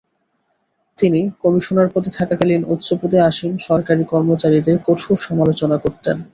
[0.97, 6.17] তিনি কমিশনার পদে থাকাকালীন উচ্চপদে আসীন সরকারী কর্মচারীদের কঠোর সমালোচনা করতেন।